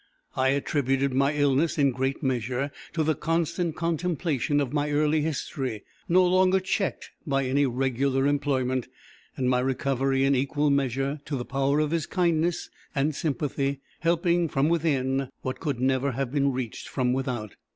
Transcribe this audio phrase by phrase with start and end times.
[0.35, 5.83] I attributed my illness in great measure to the constant contemplation of my early history,
[6.09, 8.87] no longer checked by any regular employment;
[9.37, 14.49] and my recovery in equal measure to the power of his kindness and sympathy, helping
[14.49, 17.55] from within what could never have been reached from without.